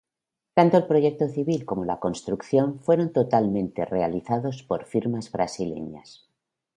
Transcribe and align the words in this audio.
Tanto 0.55 0.77
el 0.77 0.87
proyecto 0.87 1.27
civil 1.27 1.63
como 1.63 1.85
la 1.85 1.99
construcción 1.99 2.79
fueron 2.79 3.13
totalmente 3.13 3.85
realizados 3.85 4.63
por 4.63 4.85
firmas 4.87 5.31
brasileñas. 5.31 6.27